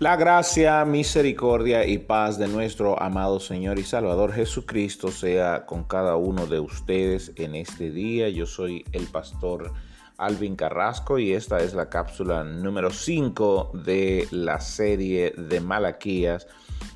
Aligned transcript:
La 0.00 0.14
gracia, 0.14 0.84
misericordia 0.84 1.84
y 1.84 1.98
paz 1.98 2.38
de 2.38 2.46
nuestro 2.46 3.02
amado 3.02 3.40
Señor 3.40 3.80
y 3.80 3.82
Salvador 3.82 4.32
Jesucristo 4.32 5.10
sea 5.10 5.66
con 5.66 5.82
cada 5.82 6.14
uno 6.14 6.46
de 6.46 6.60
ustedes 6.60 7.32
en 7.34 7.56
este 7.56 7.90
día. 7.90 8.28
Yo 8.28 8.46
soy 8.46 8.84
el 8.92 9.08
pastor 9.08 9.72
Alvin 10.16 10.54
Carrasco 10.54 11.18
y 11.18 11.32
esta 11.32 11.58
es 11.58 11.74
la 11.74 11.88
cápsula 11.88 12.44
número 12.44 12.90
5 12.90 13.72
de 13.74 14.28
la 14.30 14.60
serie 14.60 15.32
de 15.36 15.60
Malaquías 15.60 16.46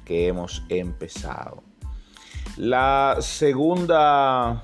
que 0.05 0.29
hemos 0.29 0.62
empezado. 0.69 1.64
La 2.57 3.16
segunda 3.19 4.62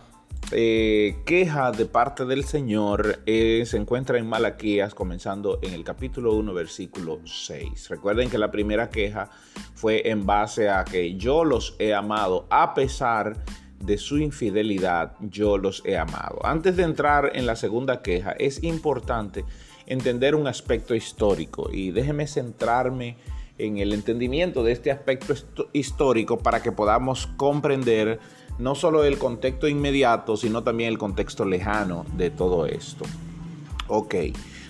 eh, 0.51 1.19
queja 1.27 1.73
de 1.73 1.85
parte 1.85 2.25
del 2.25 2.45
Señor 2.45 3.21
eh, 3.27 3.65
se 3.67 3.77
encuentra 3.77 4.19
en 4.19 4.27
Malaquías, 4.27 4.95
comenzando 4.95 5.59
en 5.63 5.75
el 5.75 5.85
capítulo 5.85 6.35
1, 6.35 6.55
versículo 6.55 7.21
6. 7.25 7.89
Recuerden 7.91 8.31
que 8.31 8.39
la 8.39 8.51
primera 8.51 8.89
queja 8.89 9.31
fue 9.75 10.09
en 10.09 10.25
base 10.25 10.71
a 10.71 10.85
que 10.85 11.17
yo 11.17 11.45
los 11.45 11.77
he 11.79 11.93
amado 11.93 12.47
a 12.49 12.73
pesar 12.73 13.45
de 13.79 13.99
su 13.99 14.19
infidelidad, 14.19 15.13
yo 15.21 15.59
los 15.59 15.83
he 15.85 15.99
amado. 15.99 16.39
Antes 16.45 16.77
de 16.77 16.85
entrar 16.85 17.33
en 17.35 17.45
la 17.45 17.55
segunda 17.55 18.01
queja, 18.01 18.33
es 18.33 18.63
importante 18.65 19.45
entender 19.87 20.35
un 20.35 20.47
aspecto 20.47 20.95
histórico 20.95 21.69
y 21.73 21.91
déjeme 21.91 22.27
centrarme 22.27 23.17
en 23.59 23.79
el 23.79 23.93
entendimiento 23.93 24.63
de 24.63 24.73
este 24.73 24.91
aspecto 24.91 25.35
histórico 25.73 26.39
para 26.39 26.63
que 26.63 26.73
podamos 26.73 27.27
comprender 27.37 28.21
no 28.59 28.75
solo 28.75 29.05
el 29.05 29.19
contexto 29.19 29.69
inmediato, 29.69 30.37
sino 30.37 30.63
también 30.63 30.91
el 30.91 30.99
contexto 30.99 31.45
lejano 31.45 32.05
de 32.17 32.31
todo 32.31 32.67
esto. 32.67 33.05
Ok, 33.87 34.15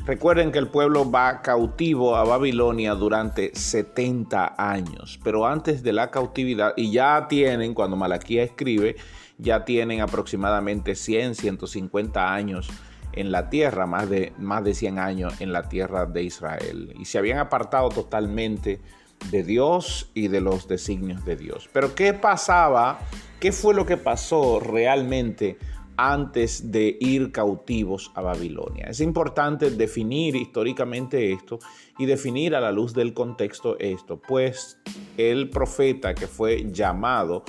recuerden 0.05 0.53
que 0.53 0.59
el 0.59 0.69
pueblo 0.69 1.11
va 1.11 1.43
cautivo 1.43 2.17
a 2.17 2.25
Babilonia 2.25 2.95
durante 2.95 3.55
70 3.55 4.55
años, 4.57 5.19
pero 5.25 5.47
antes 5.47 5.83
de 5.83 5.93
la 5.93 6.11
cautividad, 6.11 6.75
y 6.77 6.93
ya 6.93 7.27
tienen, 7.29 7.75
cuando 7.75 7.97
Malaquía 7.97 8.45
escribe, 8.45 8.97
ya 9.39 9.65
tienen 9.65 10.01
aproximadamente 10.01 10.95
100, 10.95 11.35
150 11.35 12.33
años 12.33 12.69
en 13.13 13.33
la 13.33 13.51
tierra, 13.51 13.87
más 13.87 14.09
de, 14.09 14.33
más 14.39 14.63
de 14.63 14.75
100 14.75 14.99
años 14.99 15.41
en 15.41 15.53
la 15.53 15.69
tierra 15.69 16.07
de 16.07 16.23
Israel, 16.23 16.95
y 16.99 17.05
se 17.05 17.19
habían 17.19 17.39
apartado 17.39 17.89
totalmente 17.89 18.81
de 19.31 19.43
Dios 19.43 20.11
y 20.15 20.29
de 20.29 20.41
los 20.41 20.69
designios 20.69 21.25
de 21.25 21.37
Dios. 21.37 21.69
Pero 21.73 21.95
¿qué 21.95 22.15
pasaba? 22.15 22.99
¿Qué 23.41 23.53
fue 23.53 23.75
lo 23.75 23.87
que 23.87 23.97
pasó 23.97 24.61
realmente 24.61 25.59
antes 25.97 26.71
de 26.71 26.97
ir 27.01 27.31
cautivos 27.33 28.11
a 28.15 28.23
Babilonia? 28.23 28.87
Es 28.89 29.01
importante 29.01 29.71
definir 29.71 30.37
históricamente 30.37 31.33
esto 31.33 31.59
y 31.99 32.07
definir 32.07 32.55
a 32.55 32.61
la 32.61 32.73
luz 32.73 32.95
del 32.95 33.15
contexto 33.15 33.79
esto, 33.79 34.21
pues 34.21 34.79
el 35.17 35.51
profeta 35.51 36.15
que 36.15 36.27
fue 36.27 36.71
llamado 36.73 37.45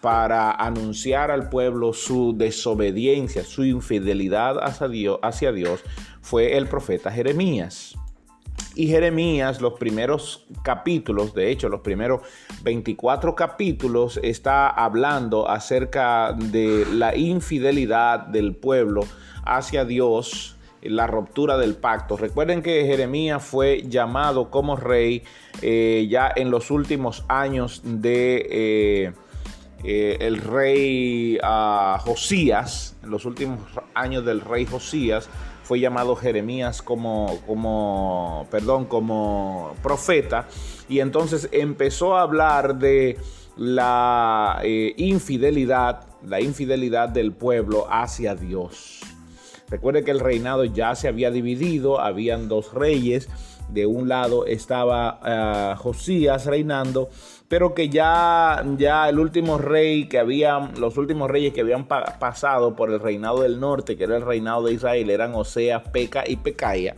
para 0.00 0.52
anunciar 0.52 1.30
al 1.30 1.48
pueblo 1.48 1.92
su 1.92 2.34
desobediencia, 2.36 3.42
su 3.44 3.64
infidelidad 3.64 4.58
hacia 4.62 4.88
Dios, 4.88 5.18
hacia 5.22 5.52
Dios 5.52 5.82
fue 6.20 6.56
el 6.56 6.68
profeta 6.68 7.10
Jeremías. 7.10 7.96
Y 8.76 8.88
Jeremías, 8.88 9.62
los 9.62 9.72
primeros 9.72 10.46
capítulos, 10.62 11.32
de 11.32 11.50
hecho, 11.50 11.70
los 11.70 11.80
primeros 11.80 12.20
24 12.62 13.34
capítulos, 13.34 14.20
está 14.22 14.68
hablando 14.68 15.48
acerca 15.48 16.34
de 16.34 16.84
la 16.92 17.16
infidelidad 17.16 18.26
del 18.26 18.54
pueblo 18.54 19.00
hacia 19.46 19.86
Dios, 19.86 20.58
la 20.82 21.06
ruptura 21.06 21.56
del 21.56 21.74
pacto. 21.74 22.18
Recuerden 22.18 22.62
que 22.62 22.84
Jeremías 22.84 23.42
fue 23.42 23.82
llamado 23.88 24.50
como 24.50 24.76
rey 24.76 25.22
eh, 25.62 26.06
ya 26.10 26.30
en 26.36 26.50
los 26.50 26.70
últimos 26.70 27.24
años 27.28 27.80
de... 27.82 28.46
Eh, 28.50 29.12
eh, 29.84 30.16
el 30.20 30.38
rey 30.38 31.38
ah, 31.42 32.00
Josías, 32.02 32.96
en 33.02 33.10
los 33.10 33.24
últimos 33.24 33.60
años 33.94 34.24
del 34.24 34.40
rey 34.40 34.64
Josías, 34.64 35.28
fue 35.66 35.80
llamado 35.80 36.14
Jeremías 36.14 36.80
como, 36.80 37.40
como, 37.44 38.46
perdón, 38.52 38.84
como 38.84 39.74
profeta 39.82 40.46
y 40.88 41.00
entonces 41.00 41.48
empezó 41.50 42.16
a 42.16 42.22
hablar 42.22 42.78
de 42.78 43.18
la 43.56 44.60
eh, 44.62 44.94
infidelidad, 44.96 46.06
la 46.24 46.40
infidelidad 46.40 47.08
del 47.08 47.32
pueblo 47.32 47.88
hacia 47.90 48.36
Dios. 48.36 49.00
Recuerde 49.68 50.04
que 50.04 50.12
el 50.12 50.20
reinado 50.20 50.64
ya 50.64 50.94
se 50.94 51.08
había 51.08 51.32
dividido, 51.32 51.98
habían 51.98 52.46
dos 52.46 52.72
reyes, 52.72 53.28
de 53.68 53.86
un 53.86 54.08
lado 54.08 54.46
estaba 54.46 55.20
eh, 55.24 55.74
Josías 55.78 56.46
reinando, 56.46 57.08
pero 57.48 57.74
que 57.74 57.88
ya, 57.88 58.64
ya 58.76 59.08
el 59.08 59.18
último 59.18 59.58
rey 59.58 60.08
que 60.08 60.18
los 60.76 60.96
últimos 60.96 61.30
reyes 61.30 61.52
que 61.52 61.60
habían 61.60 61.86
pasado 61.86 62.74
por 62.74 62.90
el 62.90 63.00
reinado 63.00 63.42
del 63.42 63.60
norte, 63.60 63.96
que 63.96 64.04
era 64.04 64.16
el 64.16 64.22
reinado 64.22 64.64
de 64.64 64.74
Israel, 64.74 65.10
eran 65.10 65.34
Oseas, 65.34 65.82
Peca 65.90 66.24
y 66.26 66.36
Pecaya, 66.36 66.96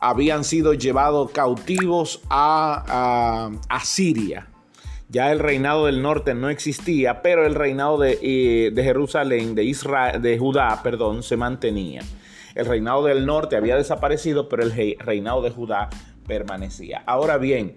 habían 0.00 0.44
sido 0.44 0.74
llevados 0.74 1.30
cautivos 1.30 2.20
a, 2.28 3.50
a, 3.68 3.84
Siria. 3.84 4.48
Ya 5.08 5.32
el 5.32 5.38
reinado 5.38 5.86
del 5.86 6.02
norte 6.02 6.34
no 6.34 6.50
existía, 6.50 7.22
pero 7.22 7.46
el 7.46 7.54
reinado 7.54 7.98
de, 7.98 8.18
eh, 8.20 8.72
Jerusalén, 8.74 9.54
de 9.54 9.64
Israel, 9.64 10.20
de 10.20 10.38
Judá, 10.38 10.80
perdón, 10.82 11.22
se 11.22 11.36
mantenía. 11.36 12.02
El 12.54 12.66
reinado 12.66 13.04
del 13.04 13.26
norte 13.26 13.56
había 13.56 13.76
desaparecido, 13.76 14.48
pero 14.48 14.62
el 14.62 14.96
reinado 14.98 15.42
de 15.42 15.50
Judá 15.50 15.90
permanecía. 16.26 17.02
Ahora 17.06 17.36
bien, 17.36 17.76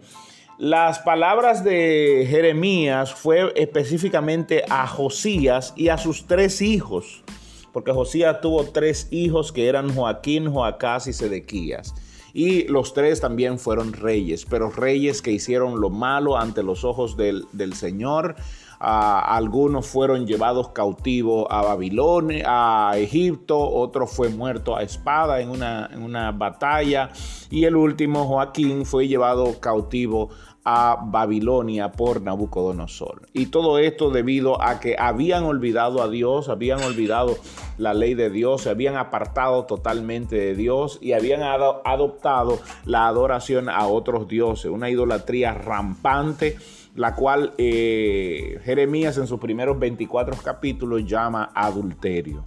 las 0.57 0.99
palabras 0.99 1.63
de 1.63 2.25
Jeremías 2.27 3.13
fue 3.13 3.53
específicamente 3.55 4.63
a 4.69 4.87
Josías 4.87 5.73
y 5.75 5.89
a 5.89 5.97
sus 5.97 6.25
tres 6.25 6.63
hijos, 6.63 7.23
porque 7.71 7.91
Josías 7.91 8.41
tuvo 8.41 8.63
tres 8.65 9.07
hijos 9.11 9.51
que 9.51 9.67
eran 9.67 9.93
Joaquín, 9.93 10.51
Joacás 10.51 11.05
y 11.05 11.13
Sedequías. 11.13 11.93
Y 12.33 12.63
los 12.67 12.93
tres 12.93 13.21
también 13.21 13.57
fueron 13.57 13.93
reyes, 13.93 14.45
pero 14.45 14.69
reyes 14.69 15.21
que 15.21 15.31
hicieron 15.31 15.79
lo 15.79 15.89
malo 15.89 16.37
ante 16.37 16.61
los 16.63 16.83
ojos 16.83 17.17
del, 17.17 17.45
del 17.51 17.73
Señor, 17.73 18.35
algunos 18.79 19.87
fueron 19.87 20.27
llevados 20.27 20.69
cautivos 20.69 21.47
a 21.49 21.61
Babilonia, 21.61 22.45
a 22.89 22.97
Egipto, 22.97 23.57
otro 23.59 24.07
fue 24.07 24.29
muerto 24.29 24.75
a 24.75 24.83
espada 24.83 25.41
en 25.41 25.49
una, 25.49 25.89
en 25.91 26.03
una 26.03 26.31
batalla 26.31 27.09
y 27.49 27.65
el 27.65 27.75
último, 27.75 28.25
Joaquín, 28.25 28.85
fue 28.85 29.07
llevado 29.07 29.59
cautivo 29.59 30.29
a 30.69 30.97
Babilonia 31.01 31.93
por 31.93 32.21
Nabucodonosor. 32.21 33.27
Y 33.31 33.45
todo 33.45 33.79
esto 33.79 34.09
debido 34.09 34.61
a 34.61 34.81
que 34.81 34.97
habían 34.99 35.45
olvidado 35.45 36.03
a 36.03 36.09
Dios, 36.09 36.49
habían 36.49 36.83
olvidado 36.83 37.37
la 37.77 37.93
ley 37.93 38.15
de 38.15 38.29
Dios, 38.29 38.63
se 38.63 38.69
habían 38.69 38.97
apartado 38.97 39.63
totalmente 39.63 40.35
de 40.35 40.55
Dios 40.55 40.99
y 41.01 41.13
habían 41.13 41.41
adoptado 41.41 42.59
la 42.83 43.07
adoración 43.07 43.69
a 43.69 43.87
otros 43.87 44.27
dioses, 44.27 44.69
una 44.69 44.89
idolatría 44.89 45.53
rampante 45.53 46.57
la 46.97 47.13
cual 47.13 47.53
eh, 47.59 48.59
Jeremías 48.65 49.17
en 49.19 49.27
sus 49.27 49.39
primeros 49.39 49.77
24 49.77 50.35
capítulos 50.43 51.05
llama 51.05 51.51
adulterio. 51.53 52.43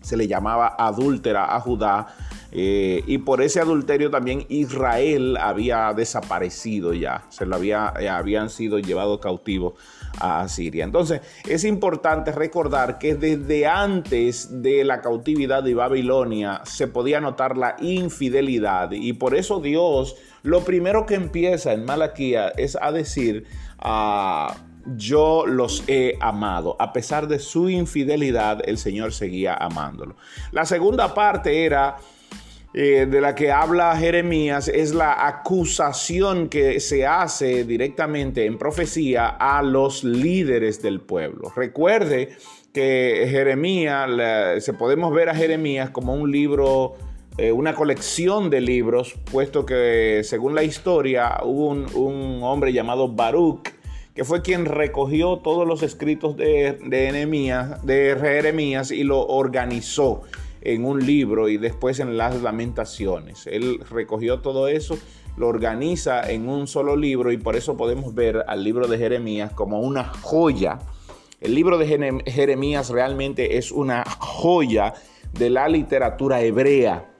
Se 0.00 0.16
le 0.16 0.28
llamaba 0.28 0.76
adúltera 0.78 1.56
a 1.56 1.60
Judá 1.60 2.06
eh, 2.56 3.02
y 3.08 3.18
por 3.18 3.42
ese 3.42 3.58
adulterio 3.58 4.10
también 4.10 4.46
Israel 4.48 5.36
había 5.38 5.92
desaparecido 5.92 6.94
ya, 6.94 7.24
se 7.28 7.46
lo 7.46 7.56
había, 7.56 7.92
eh, 7.98 8.08
habían 8.08 8.48
sido 8.48 8.78
llevados 8.78 9.18
cautivos 9.18 9.74
a 10.20 10.46
Siria. 10.46 10.84
Entonces 10.84 11.20
es 11.48 11.64
importante 11.64 12.30
recordar 12.30 12.98
que 12.98 13.16
desde 13.16 13.66
antes 13.66 14.62
de 14.62 14.84
la 14.84 15.00
cautividad 15.00 15.64
de 15.64 15.74
Babilonia 15.74 16.60
se 16.64 16.86
podía 16.86 17.20
notar 17.20 17.56
la 17.56 17.74
infidelidad 17.80 18.92
y 18.92 19.14
por 19.14 19.34
eso 19.34 19.58
Dios 19.58 20.14
lo 20.44 20.64
primero 20.64 21.06
que 21.06 21.16
empieza 21.16 21.72
en 21.72 21.84
Malaquía 21.84 22.50
es 22.50 22.78
a 22.80 22.92
decir, 22.92 23.48
ah, 23.80 24.54
yo 24.96 25.44
los 25.46 25.82
he 25.88 26.16
amado. 26.20 26.76
A 26.78 26.92
pesar 26.92 27.26
de 27.26 27.40
su 27.40 27.68
infidelidad, 27.68 28.60
el 28.64 28.78
Señor 28.78 29.12
seguía 29.12 29.54
amándolo. 29.54 30.14
La 30.52 30.66
segunda 30.66 31.14
parte 31.14 31.64
era... 31.64 31.96
Eh, 32.76 33.06
de 33.08 33.20
la 33.20 33.36
que 33.36 33.52
habla 33.52 33.96
Jeremías 33.96 34.66
es 34.66 34.92
la 34.92 35.28
acusación 35.28 36.48
que 36.48 36.80
se 36.80 37.06
hace 37.06 37.62
directamente 37.62 38.46
en 38.46 38.58
profecía 38.58 39.28
a 39.28 39.62
los 39.62 40.02
líderes 40.02 40.82
del 40.82 41.00
pueblo. 41.00 41.52
Recuerde 41.54 42.30
que 42.72 43.28
Jeremías, 43.30 44.10
se 44.58 44.72
podemos 44.72 45.14
ver 45.14 45.28
a 45.28 45.36
Jeremías 45.36 45.90
como 45.90 46.14
un 46.14 46.32
libro 46.32 46.96
eh, 47.38 47.52
una 47.52 47.76
colección 47.76 48.50
de 48.50 48.60
libros, 48.60 49.14
puesto 49.30 49.64
que 49.64 50.22
según 50.24 50.56
la 50.56 50.64
historia 50.64 51.42
hubo 51.44 51.68
un, 51.68 52.42
hombre 52.42 52.72
llamado 52.72 53.08
Baruch, 53.08 53.68
que 54.16 54.24
fue 54.24 54.42
quien 54.42 54.64
recogió 54.66 55.38
todos 55.38 55.64
los 55.66 55.84
escritos 55.84 56.36
de, 56.36 56.78
de, 56.84 57.76
de 57.82 58.16
Jeremías 58.20 58.90
y 58.90 59.04
lo 59.04 59.24
organizó 59.24 60.22
en 60.64 60.84
un 60.84 61.04
libro 61.04 61.48
y 61.48 61.56
después 61.56 62.00
en 62.00 62.16
las 62.16 62.42
lamentaciones. 62.42 63.46
Él 63.46 63.80
recogió 63.90 64.40
todo 64.40 64.68
eso 64.68 64.98
lo 65.36 65.48
organiza 65.48 66.30
en 66.30 66.48
un 66.48 66.66
solo 66.66 66.96
libro 66.96 67.32
y 67.32 67.38
por 67.38 67.56
eso 67.56 67.76
podemos 67.76 68.14
ver 68.14 68.44
al 68.46 68.62
libro 68.62 68.86
de 68.86 68.98
Jeremías 68.98 69.52
como 69.52 69.80
una 69.80 70.04
joya. 70.04 70.78
El 71.40 71.54
libro 71.54 71.76
de 71.76 72.22
Jeremías 72.26 72.90
realmente 72.90 73.58
es 73.58 73.72
una 73.72 74.04
joya 74.18 74.94
de 75.32 75.50
la 75.50 75.68
literatura 75.68 76.40
hebrea 76.40 77.10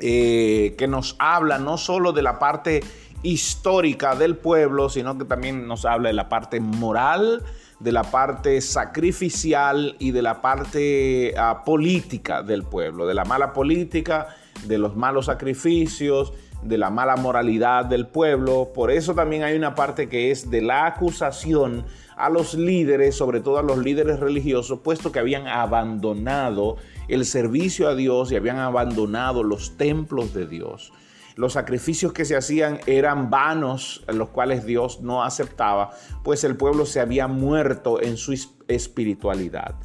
eh, 0.00 0.74
que 0.78 0.86
nos 0.86 1.16
habla 1.18 1.58
no 1.58 1.76
solo 1.76 2.12
de 2.12 2.22
la 2.22 2.38
parte 2.38 2.82
histórica 3.22 4.14
del 4.14 4.36
pueblo, 4.36 4.88
sino 4.88 5.18
que 5.18 5.24
también 5.24 5.66
nos 5.66 5.84
habla 5.84 6.08
de 6.08 6.14
la 6.14 6.28
parte 6.28 6.60
moral, 6.60 7.42
de 7.80 7.92
la 7.92 8.02
parte 8.02 8.60
sacrificial 8.60 9.96
y 9.98 10.10
de 10.10 10.22
la 10.22 10.40
parte 10.40 11.34
ah, 11.38 11.62
política 11.64 12.42
del 12.42 12.64
pueblo, 12.64 13.06
de 13.06 13.14
la 13.14 13.24
mala 13.24 13.52
política, 13.52 14.28
de 14.66 14.78
los 14.78 14.96
malos 14.96 15.26
sacrificios, 15.26 16.32
de 16.62 16.76
la 16.76 16.90
mala 16.90 17.16
moralidad 17.16 17.84
del 17.84 18.06
pueblo. 18.06 18.70
Por 18.74 18.90
eso 18.90 19.14
también 19.14 19.44
hay 19.44 19.56
una 19.56 19.74
parte 19.74 20.08
que 20.08 20.30
es 20.30 20.50
de 20.50 20.62
la 20.62 20.86
acusación 20.86 21.84
a 22.16 22.28
los 22.28 22.54
líderes, 22.54 23.14
sobre 23.14 23.40
todo 23.40 23.58
a 23.58 23.62
los 23.62 23.78
líderes 23.78 24.18
religiosos, 24.18 24.80
puesto 24.80 25.12
que 25.12 25.20
habían 25.20 25.46
abandonado 25.46 26.76
el 27.06 27.24
servicio 27.24 27.88
a 27.88 27.94
Dios 27.94 28.32
y 28.32 28.36
habían 28.36 28.58
abandonado 28.58 29.44
los 29.44 29.76
templos 29.76 30.34
de 30.34 30.46
Dios. 30.46 30.92
Los 31.38 31.52
sacrificios 31.52 32.12
que 32.12 32.24
se 32.24 32.34
hacían 32.34 32.80
eran 32.86 33.30
vanos, 33.30 34.04
los 34.08 34.30
cuales 34.30 34.66
Dios 34.66 35.02
no 35.02 35.22
aceptaba, 35.22 35.90
pues 36.24 36.42
el 36.42 36.56
pueblo 36.56 36.84
se 36.84 36.98
había 36.98 37.28
muerto 37.28 38.02
en 38.02 38.16
su 38.16 38.32
espiritualidad. 38.66 39.76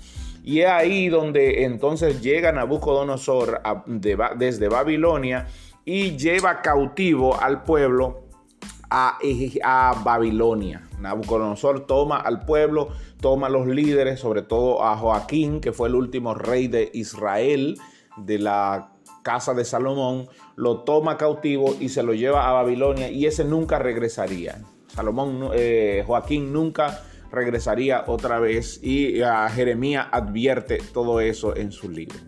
Y 0.43 0.61
es 0.61 0.69
ahí 0.69 1.09
donde 1.09 1.63
entonces 1.63 2.23
llega 2.23 2.51
Nabucodonosor 2.51 3.61
desde 3.85 4.67
Babilonia 4.67 5.45
y 5.85 6.17
lleva 6.17 6.63
cautivo 6.63 7.39
al 7.39 7.61
pueblo 7.61 8.23
a, 8.89 9.19
a, 9.63 10.01
Babilonia. 10.03 10.81
Nabucodonosor 10.97 11.85
toma 11.85 12.17
al 12.17 12.45
pueblo, 12.45 12.89
toma 13.21 13.45
a 13.45 13.51
los 13.51 13.67
líderes, 13.67 14.19
sobre 14.19 14.41
todo 14.41 14.83
a 14.83 14.97
Joaquín, 14.97 15.61
que 15.61 15.71
fue 15.71 15.87
el 15.87 15.93
último 15.93 16.33
rey 16.33 16.67
de 16.67 16.89
Israel, 16.95 17.77
de 18.17 18.39
la 18.39 18.92
casa 19.23 19.53
de 19.53 19.65
Salomón, 19.65 20.27
lo 20.55 20.81
toma 20.81 21.17
cautivo 21.17 21.75
y 21.79 21.89
se 21.89 22.03
lo 22.03 22.13
lleva 22.13 22.47
a 22.47 22.53
Babilonia 22.53 23.09
y 23.09 23.25
ese 23.25 23.43
nunca 23.43 23.79
regresaría. 23.79 24.61
Salomón, 24.87 25.49
eh, 25.53 26.03
Joaquín 26.05 26.53
nunca 26.53 27.01
regresaría 27.31 28.03
otra 28.05 28.39
vez 28.39 28.79
y 28.83 29.21
a 29.21 29.49
Jeremías 29.49 30.07
advierte 30.11 30.77
todo 30.93 31.19
eso 31.19 31.55
en 31.55 31.71
su 31.71 31.89
libro. 31.89 32.19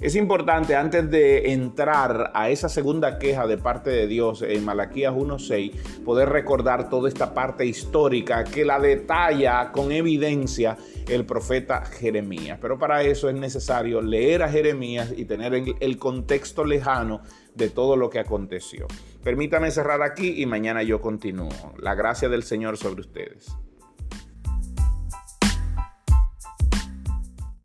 Es 0.00 0.14
importante 0.14 0.76
antes 0.76 1.10
de 1.10 1.52
entrar 1.52 2.30
a 2.34 2.50
esa 2.50 2.68
segunda 2.68 3.18
queja 3.18 3.46
de 3.46 3.56
parte 3.56 3.88
de 3.88 4.06
Dios 4.06 4.42
en 4.42 4.62
Malaquías 4.62 5.14
1.6, 5.14 6.02
poder 6.04 6.28
recordar 6.28 6.90
toda 6.90 7.08
esta 7.08 7.32
parte 7.32 7.64
histórica 7.64 8.44
que 8.44 8.66
la 8.66 8.78
detalla 8.78 9.72
con 9.72 9.92
evidencia 9.92 10.76
el 11.08 11.24
profeta 11.24 11.84
Jeremías. 11.84 12.58
Pero 12.60 12.78
para 12.78 13.02
eso 13.02 13.28
es 13.28 13.34
necesario 13.34 14.00
leer 14.00 14.42
a 14.42 14.48
Jeremías 14.48 15.12
y 15.16 15.24
tener 15.24 15.54
el 15.54 15.98
contexto 15.98 16.64
lejano 16.64 17.22
de 17.54 17.70
todo 17.70 17.96
lo 17.96 18.10
que 18.10 18.18
aconteció. 18.18 18.86
Permítame 19.22 19.70
cerrar 19.70 20.02
aquí 20.02 20.40
y 20.40 20.46
mañana 20.46 20.82
yo 20.82 21.00
continúo. 21.00 21.74
La 21.78 21.94
gracia 21.94 22.28
del 22.28 22.42
Señor 22.42 22.76
sobre 22.76 23.00
ustedes. 23.00 23.56